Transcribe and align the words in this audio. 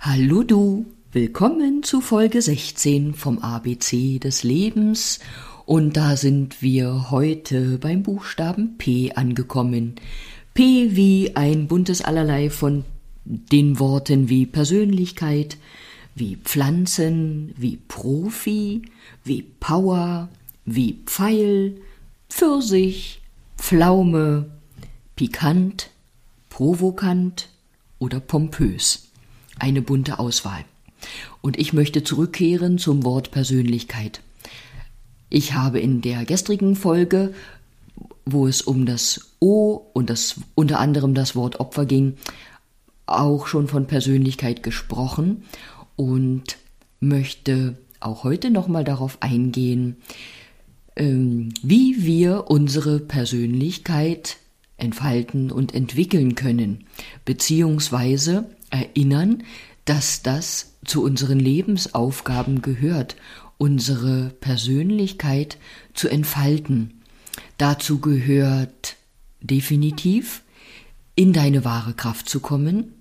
Hallo 0.00 0.44
du, 0.44 0.86
willkommen 1.10 1.82
zu 1.82 2.00
Folge 2.00 2.40
16 2.40 3.14
vom 3.14 3.40
ABC 3.40 4.20
des 4.20 4.44
Lebens 4.44 5.18
und 5.66 5.96
da 5.96 6.16
sind 6.16 6.62
wir 6.62 7.10
heute 7.10 7.78
beim 7.78 8.04
Buchstaben 8.04 8.78
P 8.78 9.10
angekommen. 9.16 9.96
P 10.54 10.94
wie 10.94 11.34
ein 11.34 11.66
buntes 11.66 12.00
Allerlei 12.00 12.48
von 12.48 12.84
den 13.24 13.80
Worten 13.80 14.28
wie 14.28 14.46
Persönlichkeit, 14.46 15.58
wie 16.14 16.36
Pflanzen, 16.36 17.52
wie 17.56 17.76
Profi, 17.76 18.82
wie 19.24 19.42
Power, 19.42 20.28
wie 20.64 21.00
Pfeil, 21.06 21.76
Pfirsich, 22.30 23.20
Pflaume, 23.58 24.48
pikant, 25.16 25.90
provokant 26.50 27.48
oder 27.98 28.20
pompös 28.20 29.07
eine 29.58 29.82
bunte 29.82 30.18
Auswahl. 30.18 30.64
Und 31.40 31.58
ich 31.58 31.72
möchte 31.72 32.02
zurückkehren 32.02 32.78
zum 32.78 33.04
Wort 33.04 33.30
Persönlichkeit. 33.30 34.20
Ich 35.30 35.54
habe 35.54 35.78
in 35.78 36.00
der 36.00 36.24
gestrigen 36.24 36.74
Folge, 36.74 37.34
wo 38.24 38.46
es 38.46 38.62
um 38.62 38.86
das 38.86 39.36
O 39.40 39.80
und 39.92 40.10
das 40.10 40.40
unter 40.54 40.80
anderem 40.80 41.14
das 41.14 41.36
Wort 41.36 41.60
Opfer 41.60 41.86
ging, 41.86 42.14
auch 43.06 43.46
schon 43.46 43.68
von 43.68 43.86
Persönlichkeit 43.86 44.62
gesprochen 44.62 45.44
und 45.96 46.58
möchte 47.00 47.78
auch 48.00 48.24
heute 48.24 48.50
nochmal 48.50 48.84
darauf 48.84 49.18
eingehen, 49.22 49.96
ähm, 50.96 51.50
wie 51.62 52.04
wir 52.04 52.50
unsere 52.50 53.00
Persönlichkeit 53.00 54.36
entfalten 54.76 55.50
und 55.50 55.74
entwickeln 55.74 56.34
können, 56.34 56.84
beziehungsweise 57.24 58.46
erinnern, 58.70 59.44
dass 59.84 60.22
das 60.22 60.74
zu 60.84 61.02
unseren 61.02 61.40
Lebensaufgaben 61.40 62.62
gehört, 62.62 63.16
unsere 63.56 64.30
Persönlichkeit 64.40 65.58
zu 65.94 66.08
entfalten. 66.08 67.02
Dazu 67.56 68.00
gehört 68.00 68.96
definitiv, 69.40 70.42
in 71.14 71.32
deine 71.32 71.64
wahre 71.64 71.94
Kraft 71.94 72.28
zu 72.28 72.38
kommen, 72.40 72.94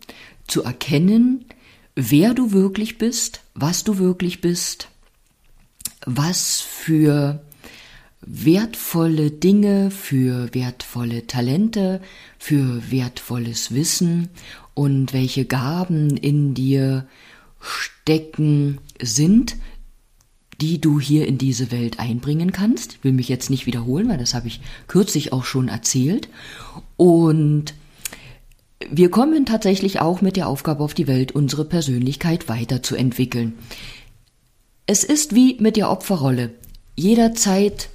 zu 0.47 0.63
erkennen, 0.63 1.45
wer 1.95 2.33
du 2.33 2.51
wirklich 2.51 2.97
bist, 2.97 3.41
was 3.53 3.83
du 3.83 3.99
wirklich 3.99 4.41
bist, 4.41 4.89
was 6.05 6.61
für 6.61 7.43
wertvolle 8.21 9.31
Dinge, 9.31 9.91
für 9.91 10.53
wertvolle 10.53 11.27
Talente, 11.27 12.01
für 12.39 12.91
wertvolles 12.91 13.73
Wissen 13.73 14.29
und 14.73 15.13
welche 15.13 15.45
Gaben 15.45 16.17
in 16.17 16.53
dir 16.53 17.07
stecken 17.59 18.79
sind, 19.01 19.55
die 20.61 20.81
du 20.81 20.99
hier 20.99 21.27
in 21.27 21.37
diese 21.37 21.71
Welt 21.71 21.99
einbringen 21.99 22.51
kannst. 22.51 22.93
Ich 22.93 23.03
will 23.03 23.13
mich 23.13 23.29
jetzt 23.29 23.49
nicht 23.49 23.65
wiederholen, 23.65 24.09
weil 24.09 24.17
das 24.17 24.33
habe 24.33 24.47
ich 24.47 24.59
kürzlich 24.87 25.31
auch 25.31 25.45
schon 25.45 25.67
erzählt. 25.67 26.29
Und 26.95 27.75
wir 28.89 29.11
kommen 29.11 29.45
tatsächlich 29.45 29.99
auch 30.01 30.21
mit 30.21 30.35
der 30.35 30.47
Aufgabe 30.47 30.83
auf 30.83 30.93
die 30.93 31.07
Welt, 31.07 31.31
unsere 31.31 31.65
Persönlichkeit 31.65 32.49
weiterzuentwickeln. 32.49 33.53
Es 34.87 35.03
ist 35.03 35.35
wie 35.35 35.57
mit 35.59 35.77
der 35.77 35.91
Opferrolle. 35.91 36.51
Jederzeit 36.95 37.89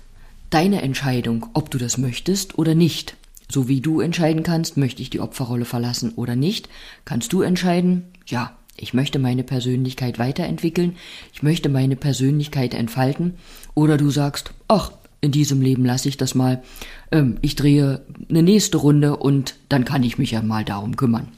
deine 0.52 0.82
Entscheidung, 0.82 1.46
ob 1.54 1.70
du 1.70 1.78
das 1.78 1.96
möchtest 1.98 2.58
oder 2.58 2.74
nicht. 2.74 3.16
So 3.50 3.68
wie 3.68 3.80
du 3.80 4.00
entscheiden 4.00 4.42
kannst, 4.42 4.76
möchte 4.76 5.02
ich 5.02 5.10
die 5.10 5.20
Opferrolle 5.20 5.64
verlassen 5.64 6.12
oder 6.16 6.34
nicht, 6.36 6.68
kannst 7.04 7.32
du 7.32 7.42
entscheiden, 7.42 8.04
ja, 8.26 8.56
ich 8.76 8.94
möchte 8.94 9.18
meine 9.18 9.42
Persönlichkeit 9.44 10.18
weiterentwickeln, 10.18 10.96
ich 11.34 11.42
möchte 11.42 11.68
meine 11.68 11.96
Persönlichkeit 11.96 12.72
entfalten, 12.74 13.34
oder 13.74 13.98
du 13.98 14.10
sagst, 14.10 14.54
ach, 14.68 14.92
in 15.20 15.32
diesem 15.32 15.60
Leben 15.60 15.84
lasse 15.84 16.08
ich 16.08 16.16
das 16.16 16.34
mal, 16.34 16.62
ähm, 17.10 17.36
ich 17.42 17.54
drehe 17.54 18.00
eine 18.28 18.42
nächste 18.42 18.78
Runde 18.78 19.16
und 19.16 19.56
dann 19.68 19.84
kann 19.84 20.02
ich 20.02 20.18
mich 20.18 20.32
ja 20.32 20.42
mal 20.42 20.64
darum 20.64 20.96
kümmern. 20.96 21.28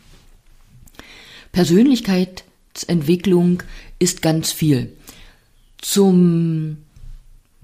Persönlichkeitsentwicklung 1.52 3.62
ist 3.98 4.22
ganz 4.22 4.52
viel. 4.52 4.92
Zum 5.78 6.78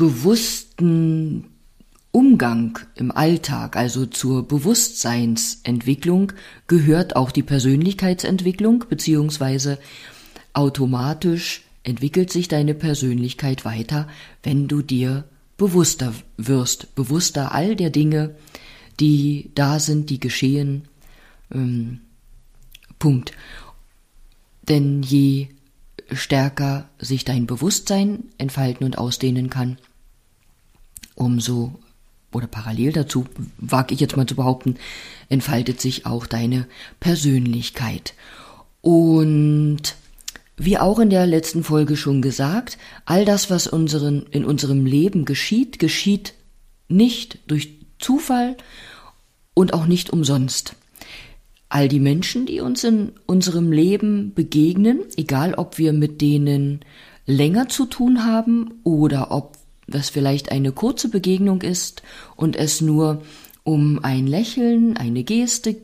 bewussten 0.00 1.44
Umgang 2.10 2.78
im 2.94 3.10
Alltag, 3.12 3.76
also 3.76 4.06
zur 4.06 4.48
Bewusstseinsentwicklung, 4.48 6.32
gehört 6.68 7.16
auch 7.16 7.30
die 7.30 7.42
Persönlichkeitsentwicklung, 7.42 8.86
beziehungsweise 8.88 9.78
automatisch 10.54 11.64
entwickelt 11.82 12.32
sich 12.32 12.48
deine 12.48 12.72
Persönlichkeit 12.72 13.66
weiter, 13.66 14.08
wenn 14.42 14.68
du 14.68 14.80
dir 14.80 15.24
bewusster 15.58 16.14
wirst, 16.38 16.94
bewusster 16.94 17.54
all 17.54 17.76
der 17.76 17.90
Dinge, 17.90 18.36
die 19.00 19.50
da 19.54 19.78
sind, 19.78 20.08
die 20.08 20.18
geschehen. 20.18 20.88
Ähm, 21.52 22.00
Punkt. 22.98 23.32
Denn 24.66 25.02
je 25.02 25.48
stärker 26.10 26.88
sich 26.98 27.26
dein 27.26 27.46
Bewusstsein 27.46 28.24
entfalten 28.38 28.86
und 28.86 28.96
ausdehnen 28.96 29.50
kann, 29.50 29.76
umso 31.20 31.78
oder 32.32 32.46
parallel 32.46 32.92
dazu, 32.92 33.26
wage 33.58 33.94
ich 33.94 34.00
jetzt 34.00 34.16
mal 34.16 34.26
zu 34.26 34.36
behaupten, 34.36 34.76
entfaltet 35.28 35.80
sich 35.80 36.06
auch 36.06 36.26
deine 36.26 36.66
Persönlichkeit. 37.00 38.14
Und 38.80 39.96
wie 40.56 40.78
auch 40.78 40.98
in 40.98 41.10
der 41.10 41.26
letzten 41.26 41.64
Folge 41.64 41.96
schon 41.96 42.22
gesagt, 42.22 42.78
all 43.04 43.24
das, 43.24 43.50
was 43.50 43.66
unseren, 43.66 44.26
in 44.30 44.44
unserem 44.44 44.86
Leben 44.86 45.24
geschieht, 45.24 45.78
geschieht 45.78 46.34
nicht 46.88 47.38
durch 47.46 47.70
Zufall 47.98 48.56
und 49.54 49.74
auch 49.74 49.86
nicht 49.86 50.10
umsonst. 50.10 50.74
All 51.68 51.88
die 51.88 52.00
Menschen, 52.00 52.46
die 52.46 52.60
uns 52.60 52.82
in 52.84 53.12
unserem 53.26 53.72
Leben 53.72 54.34
begegnen, 54.34 55.00
egal 55.16 55.54
ob 55.54 55.78
wir 55.78 55.92
mit 55.92 56.20
denen 56.20 56.80
länger 57.26 57.68
zu 57.68 57.86
tun 57.86 58.24
haben 58.24 58.80
oder 58.82 59.30
ob 59.30 59.59
was 59.92 60.10
vielleicht 60.10 60.52
eine 60.52 60.72
kurze 60.72 61.08
Begegnung 61.08 61.62
ist 61.62 62.02
und 62.36 62.56
es 62.56 62.80
nur 62.80 63.22
um 63.62 64.00
ein 64.02 64.26
Lächeln, 64.26 64.96
eine 64.96 65.24
Geste 65.24 65.76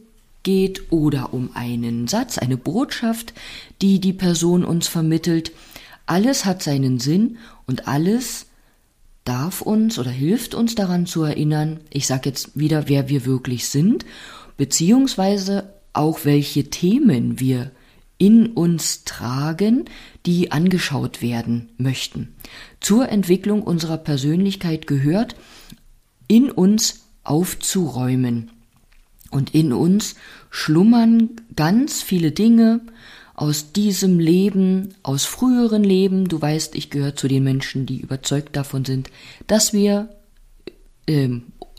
geht 0.43 0.93
oder 0.93 1.35
um 1.35 1.51
einen 1.55 2.09
Satz, 2.09 2.39
eine 2.39 2.57
Botschaft, 2.57 3.35
die 3.83 4.01
die 4.01 4.13
Person 4.13 4.65
uns 4.65 4.89
vermittelt. 4.89 5.53
Alles 6.07 6.45
hat 6.45 6.63
seinen 6.63 7.01
Sinn 7.01 7.39
und 7.67 7.89
alles 7.89 8.47
darf 9.25 9.61
uns 9.61 9.99
oder 9.99 10.11
hilft 10.11 10.55
uns 10.55 10.77
daran 10.77 11.07
zu 11.07 11.25
erinnern, 11.25 11.81
ich 11.91 12.07
sage 12.07 12.29
jetzt 12.29 12.57
wieder, 12.59 12.89
wer 12.89 13.09
wir 13.09 13.27
wirklich 13.27 13.69
sind, 13.69 14.07
beziehungsweise 14.57 15.73
auch 15.93 16.21
welche 16.25 16.71
Themen 16.71 17.41
wir 17.41 17.73
in 18.19 18.49
uns 18.49 19.05
tragen, 19.05 19.85
die 20.25 20.53
angeschaut 20.53 21.23
werden 21.23 21.69
möchten. 21.77 22.35
Zur 22.81 23.09
Entwicklung 23.09 23.63
unserer 23.63 23.99
Persönlichkeit 23.99 24.87
gehört, 24.87 25.37
in 26.29 26.51
uns 26.51 27.07
aufzuräumen. 27.25 28.51
Und 29.31 29.55
in 29.55 29.73
uns 29.73 30.15
schlummern 30.51 31.31
ganz 31.57 32.03
viele 32.03 32.31
Dinge 32.31 32.81
aus 33.35 33.73
diesem 33.73 34.19
Leben, 34.19 34.95
aus 35.03 35.25
früheren 35.25 35.85
Leben. 35.85 36.29
Du 36.29 36.41
weißt, 36.41 36.75
ich 36.75 36.91
gehöre 36.91 37.17
zu 37.17 37.29
den 37.29 37.45
Menschen, 37.45 37.85
die 37.85 38.01
überzeugt 38.01 38.57
davon 38.57 38.85
sind, 38.85 39.11
dass 39.47 39.73
wir, 39.73 40.09
äh, 41.07 41.29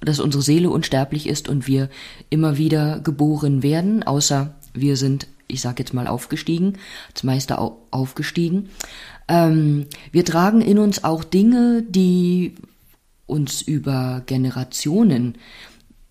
dass 0.02 0.20
unsere 0.20 0.44
Seele 0.44 0.70
unsterblich 0.70 1.26
ist 1.26 1.50
und 1.50 1.68
wir 1.68 1.90
immer 2.30 2.58
wieder 2.58 3.00
geboren 3.00 3.64
werden, 3.64 4.04
außer 4.04 4.56
wir 4.74 4.98
sind 4.98 5.28
ich 5.48 5.62
sage 5.62 5.80
jetzt 5.80 5.94
mal 5.94 6.08
aufgestiegen, 6.08 6.78
als 7.10 7.24
Meister 7.24 7.78
aufgestiegen. 7.92 8.70
Ähm, 9.28 9.88
wir 10.12 10.26
tragen 10.26 10.62
in 10.62 10.80
uns 10.80 11.04
auch 11.04 11.24
Dinge, 11.24 11.84
die 11.88 12.56
uns 13.26 13.62
über 13.62 14.24
Generationen 14.26 15.38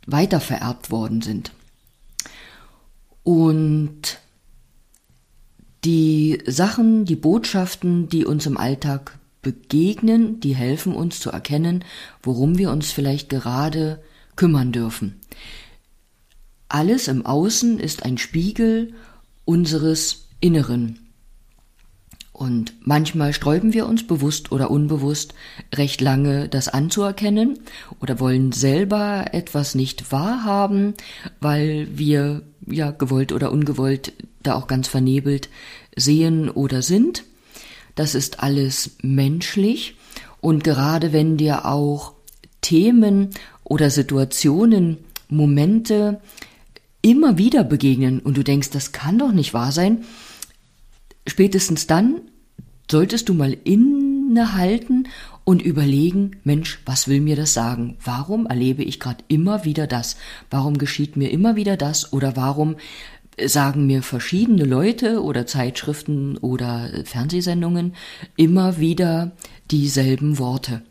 weitervererbt 0.06 0.90
worden 0.90 1.22
sind. 1.22 1.52
Und 3.22 4.18
die 5.84 6.42
Sachen, 6.46 7.04
die 7.04 7.16
Botschaften, 7.16 8.08
die 8.08 8.24
uns 8.24 8.46
im 8.46 8.56
Alltag 8.56 9.18
begegnen, 9.42 10.40
die 10.40 10.54
helfen 10.54 10.94
uns 10.94 11.20
zu 11.20 11.30
erkennen, 11.30 11.84
worum 12.22 12.58
wir 12.58 12.70
uns 12.70 12.90
vielleicht 12.90 13.28
gerade 13.28 14.02
kümmern 14.34 14.72
dürfen. 14.72 15.20
Alles 16.68 17.08
im 17.08 17.24
Außen 17.24 17.78
ist 17.78 18.04
ein 18.04 18.18
Spiegel 18.18 18.94
unseres 19.46 20.28
Inneren. 20.40 20.98
Und 22.34 22.74
manchmal 22.82 23.32
sträuben 23.32 23.72
wir 23.72 23.86
uns 23.86 24.06
bewusst 24.06 24.52
oder 24.52 24.70
unbewusst 24.70 25.32
recht 25.74 26.02
lange 26.02 26.50
das 26.50 26.68
anzuerkennen 26.68 27.60
oder 27.98 28.20
wollen 28.20 28.52
selber 28.52 29.24
etwas 29.32 29.74
nicht 29.74 30.12
wahrhaben, 30.12 30.92
weil 31.40 31.88
wir 31.96 32.42
ja 32.66 32.90
gewollt 32.90 33.32
oder 33.32 33.50
ungewollt 33.52 34.12
da 34.42 34.54
auch 34.54 34.66
ganz 34.66 34.86
vernebelt 34.86 35.48
sehen 35.96 36.50
oder 36.50 36.82
sind. 36.82 37.24
Das 37.94 38.14
ist 38.14 38.40
alles 38.40 38.98
menschlich 39.00 39.96
und 40.42 40.62
gerade 40.62 41.14
wenn 41.14 41.38
dir 41.38 41.64
auch 41.64 42.12
Themen 42.60 43.30
oder 43.64 43.88
Situationen, 43.88 44.98
Momente 45.28 46.20
immer 47.06 47.38
wieder 47.38 47.62
begegnen 47.62 48.18
und 48.18 48.36
du 48.36 48.42
denkst, 48.42 48.70
das 48.70 48.90
kann 48.90 49.16
doch 49.16 49.30
nicht 49.30 49.54
wahr 49.54 49.70
sein, 49.70 50.04
spätestens 51.24 51.86
dann 51.86 52.20
solltest 52.90 53.28
du 53.28 53.34
mal 53.34 53.56
innehalten 53.62 55.06
und 55.44 55.62
überlegen, 55.62 56.32
Mensch, 56.42 56.80
was 56.84 57.06
will 57.06 57.20
mir 57.20 57.36
das 57.36 57.54
sagen? 57.54 57.96
Warum 58.02 58.46
erlebe 58.46 58.82
ich 58.82 58.98
gerade 58.98 59.22
immer 59.28 59.64
wieder 59.64 59.86
das? 59.86 60.16
Warum 60.50 60.78
geschieht 60.78 61.16
mir 61.16 61.30
immer 61.30 61.54
wieder 61.54 61.76
das? 61.76 62.12
Oder 62.12 62.34
warum 62.34 62.74
sagen 63.44 63.86
mir 63.86 64.02
verschiedene 64.02 64.64
Leute 64.64 65.22
oder 65.22 65.46
Zeitschriften 65.46 66.36
oder 66.38 66.90
Fernsehsendungen 67.04 67.94
immer 68.36 68.78
wieder 68.78 69.30
dieselben 69.70 70.40
Worte? 70.40 70.82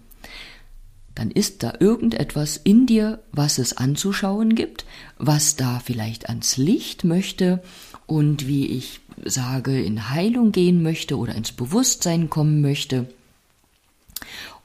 Dann 1.16 1.32
ist 1.32 1.64
da 1.64 1.74
irgendetwas 1.80 2.58
in 2.58 2.86
dir, 2.86 3.24
was 3.32 3.58
es 3.58 3.78
anzuschauen 3.78 4.54
gibt, 4.54 4.86
was 5.18 5.56
da 5.56 5.80
vielleicht 5.80 6.28
ans 6.28 6.58
Licht 6.58 7.06
möchte 7.06 7.64
und 8.06 8.48
wie 8.48 8.68
ich 8.68 9.00
sage, 9.24 9.82
in 9.82 10.10
Heilung 10.10 10.52
gehen 10.52 10.84
möchte 10.84 11.18
oder 11.18 11.34
ins 11.34 11.54
Bewusstsein 11.54 12.30
kommen 12.30 12.62
möchte 12.62 13.08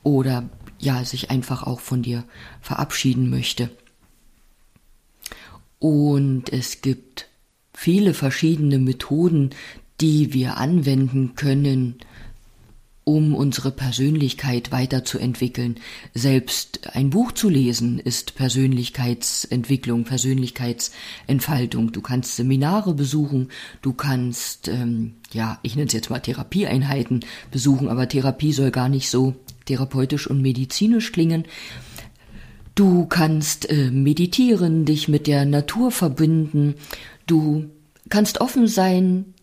oder 0.02 0.48
ja, 0.78 1.04
sich 1.04 1.30
einfach 1.30 1.62
auch 1.62 1.80
von 1.80 2.02
dir 2.02 2.24
verabschieden 2.60 3.30
möchte. 3.30 3.70
Und 5.78 6.52
es 6.52 6.80
gibt 6.80 7.28
viele 7.72 8.12
verschiedene 8.12 8.78
Methoden, 8.78 9.50
die 10.00 10.32
wir 10.32 10.56
anwenden 10.56 11.34
können, 11.36 11.96
um 13.10 13.34
unsere 13.34 13.72
Persönlichkeit 13.72 14.70
weiterzuentwickeln. 14.70 15.76
Selbst 16.14 16.94
ein 16.94 17.10
Buch 17.10 17.32
zu 17.32 17.48
lesen 17.48 17.98
ist 17.98 18.36
Persönlichkeitsentwicklung, 18.36 20.04
Persönlichkeitsentfaltung. 20.04 21.92
Du 21.92 22.00
kannst 22.00 22.36
Seminare 22.36 22.94
besuchen, 22.94 23.48
du 23.82 23.92
kannst, 23.92 24.68
ähm, 24.68 25.14
ja, 25.32 25.58
ich 25.62 25.74
nenne 25.74 25.88
es 25.88 25.92
jetzt 25.92 26.10
mal 26.10 26.20
Therapieeinheiten 26.20 27.24
besuchen, 27.50 27.88
aber 27.88 28.08
Therapie 28.08 28.52
soll 28.52 28.70
gar 28.70 28.88
nicht 28.88 29.10
so 29.10 29.34
therapeutisch 29.64 30.28
und 30.28 30.40
medizinisch 30.40 31.12
klingen. 31.12 31.44
Du 32.76 33.06
kannst 33.06 33.68
äh, 33.68 33.90
meditieren, 33.90 34.84
dich 34.84 35.08
mit 35.08 35.26
der 35.26 35.44
Natur 35.44 35.90
verbinden, 35.90 36.76
du 37.26 37.66
kannst 38.08 38.40
offen 38.40 38.68
sein 38.68 39.34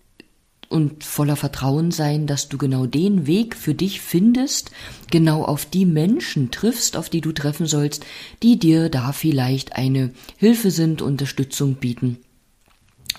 und 0.70 1.04
voller 1.04 1.36
Vertrauen 1.36 1.92
sein, 1.92 2.28
dass 2.28 2.50
du 2.50 2.58
genau 2.58 2.86
den 2.86 3.28
Weg 3.28 3.56
für 3.56 3.74
dich 3.74 4.02
findest, 4.02 4.72
genau 5.12 5.44
auf 5.44 5.66
die 5.66 5.86
Menschen 5.86 6.52
triffst, 6.52 6.98
auf 6.98 7.10
die 7.10 7.22
du 7.22 7.32
treffen 7.32 7.68
sollst, 7.68 8.06
die 8.44 8.60
dir 8.60 8.90
da 8.90 9.12
vielleicht 9.12 9.76
eine 9.76 10.12
Hilfe 10.38 10.72
sind, 10.72 11.02
Unterstützung 11.02 11.76
bieten 11.76 12.18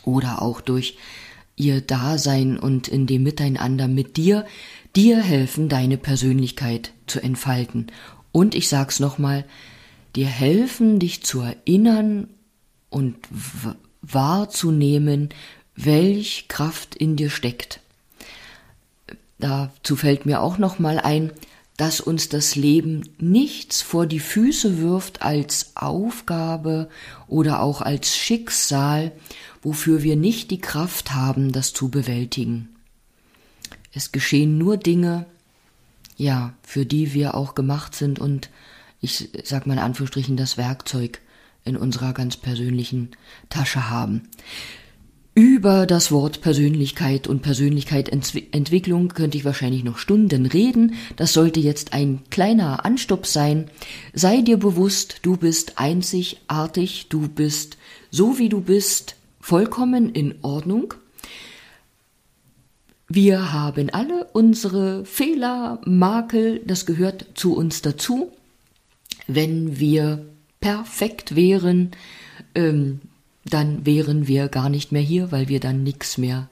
oder 0.05 0.43
auch 0.43 0.61
durch 0.61 0.97
ihr 1.57 1.81
Dasein 1.81 2.59
und 2.59 2.89
in 2.89 3.07
dem 3.07 3.23
Miteinander 3.23 3.89
mit 3.89 4.17
dir 4.17 4.47
dir 4.95 5.21
helfen, 5.21 5.69
deine 5.69 5.99
Persönlichkeit 5.99 6.93
zu 7.07 7.21
entfalten. 7.21 7.89
Und 8.33 8.55
ich 8.55 8.69
sag's 8.69 9.01
nochmal, 9.01 9.45
dir 10.17 10.27
helfen, 10.27 10.99
dich 10.99 11.23
zu 11.23 11.41
erinnern 11.41 12.29
und 12.91 13.17
wahrzunehmen, 14.01 15.31
welch 15.85 16.47
Kraft 16.49 16.97
in 16.97 17.17
dir 17.17 17.31
steckt. 17.31 17.81
Dazu 19.39 19.95
fällt 19.95 20.27
mir 20.27 20.43
auch 20.43 20.59
noch 20.59 20.79
mal 20.79 20.99
ein, 20.99 21.33
dass 21.77 22.01
uns 22.01 22.29
das 22.29 22.57
Leben 22.57 23.09
nichts 23.19 23.83
vor 23.83 24.07
die 24.07 24.19
Füße 24.19 24.79
wirft 24.79 25.23
als 25.23 25.77
Aufgabe 25.77 26.89
oder 27.29 27.63
auch 27.63 27.81
als 27.81 28.17
Schicksal, 28.17 29.13
wofür 29.63 30.03
wir 30.03 30.17
nicht 30.17 30.51
die 30.51 30.61
Kraft 30.61 31.15
haben, 31.15 31.53
das 31.53 31.73
zu 31.73 31.89
bewältigen. 31.89 32.71
Es 33.93 34.11
geschehen 34.11 34.59
nur 34.59 34.77
Dinge, 34.77 35.27
ja, 36.17 36.53
für 36.65 36.85
die 36.85 37.15
wir 37.15 37.37
auch 37.37 37.55
gemacht 37.55 37.95
sind 37.95 38.19
und 38.19 38.51
ich 39.01 39.29
sag 39.45 39.69
mal 39.69 39.75
in 39.75 39.79
Anführungsstrichen 39.79 40.37
das 40.37 40.57
Werkzeug 40.57 41.21
in 41.65 41.77
unserer 41.77 42.13
ganz 42.13 42.37
persönlichen 42.37 43.11
Tasche 43.51 43.89
haben. 43.89 44.29
Über 45.39 45.87
das 45.87 46.11
Wort 46.11 46.41
Persönlichkeit 46.41 47.29
und 47.29 47.43
Persönlichkeitsentwicklung 47.43 49.11
könnte 49.11 49.39
ich 49.39 49.45
wahrscheinlich 49.45 49.85
noch 49.85 49.99
Stunden 49.99 50.47
reden. 50.47 50.95
Das 51.15 51.33
sollte 51.33 51.61
jetzt 51.61 51.93
ein 51.93 52.25
kleiner 52.29 52.85
Anstopp 52.85 53.25
sein. 53.25 53.71
Sei 54.13 54.41
dir 54.41 54.57
bewusst, 54.57 55.21
du 55.23 55.37
bist 55.37 55.79
einzigartig, 55.79 57.07
du 57.09 57.29
bist 57.29 57.79
so 58.11 58.41
wie 58.41 58.49
du 58.49 58.61
bist, 58.61 59.15
vollkommen 59.41 60.11
in 60.11 60.35
Ordnung. 60.43 60.95
Wir 63.07 63.53
haben 63.53 63.91
alle 63.91 64.25
unsere 64.33 65.05
Fehler, 65.05 65.81
Makel, 65.85 66.63
das 66.67 66.85
gehört 66.85 67.27
zu 67.35 67.55
uns 67.55 67.81
dazu. 67.81 68.33
Wenn 69.29 69.79
wir 69.79 70.27
perfekt 70.59 71.37
wären, 71.37 71.93
ähm, 72.57 73.03
dann 73.49 73.87
wären 73.87 74.29
wir 74.29 74.49
gar 74.49 74.69
nicht 74.69 74.93
mehr 74.93 75.03
hier, 75.03 75.33
weil 75.33 75.49
wir 75.49 75.61
dann 75.61 75.83
nichts 75.83 76.19
mehr, 76.19 76.49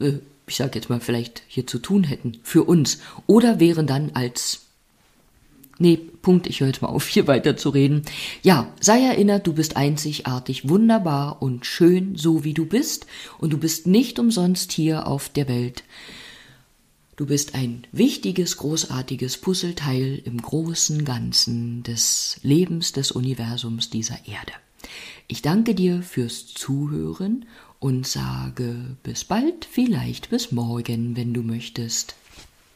äh, 0.00 0.14
ich 0.46 0.56
sage 0.56 0.72
jetzt 0.74 0.90
mal, 0.90 1.00
vielleicht 1.00 1.42
hier 1.48 1.66
zu 1.66 1.78
tun 1.78 2.04
hätten 2.04 2.38
für 2.42 2.64
uns. 2.64 3.00
Oder 3.26 3.60
wären 3.60 3.86
dann 3.86 4.10
als 4.14 4.66
Nee, 5.82 5.96
Punkt, 5.96 6.46
ich 6.46 6.60
höre 6.60 6.66
jetzt 6.66 6.82
mal 6.82 6.88
auf, 6.88 7.08
hier 7.08 7.26
weiter 7.26 7.56
zu 7.56 7.70
reden. 7.70 8.02
Ja, 8.42 8.70
sei 8.80 9.02
erinnert, 9.02 9.46
du 9.46 9.54
bist 9.54 9.78
einzigartig, 9.78 10.68
wunderbar 10.68 11.40
und 11.40 11.64
schön, 11.64 12.16
so 12.16 12.44
wie 12.44 12.52
du 12.52 12.66
bist, 12.66 13.06
und 13.38 13.54
du 13.54 13.56
bist 13.56 13.86
nicht 13.86 14.18
umsonst 14.18 14.72
hier 14.72 15.06
auf 15.06 15.30
der 15.30 15.48
Welt. 15.48 15.84
Du 17.16 17.24
bist 17.24 17.54
ein 17.54 17.86
wichtiges, 17.92 18.58
großartiges 18.58 19.38
Puzzleteil 19.38 20.20
im 20.22 20.42
großen 20.42 21.06
Ganzen 21.06 21.82
des 21.82 22.38
Lebens 22.42 22.92
des 22.92 23.10
Universums 23.10 23.88
dieser 23.88 24.18
Erde. 24.26 24.52
Ich 25.32 25.42
danke 25.42 25.76
dir 25.76 26.02
fürs 26.02 26.48
Zuhören 26.48 27.46
und 27.78 28.04
sage 28.04 28.96
bis 29.04 29.24
bald, 29.24 29.64
vielleicht 29.64 30.30
bis 30.30 30.50
morgen, 30.50 31.16
wenn 31.16 31.32
du 31.32 31.42
möchtest. 31.42 32.16